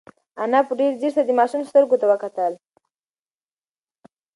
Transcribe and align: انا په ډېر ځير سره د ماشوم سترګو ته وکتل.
انا 0.43 0.59
په 0.67 0.73
ډېر 0.79 0.91
ځير 0.99 1.11
سره 1.15 1.25
د 1.27 1.31
ماشوم 1.39 1.61
سترګو 1.69 1.99
ته 2.01 2.05
وکتل. 2.11 2.53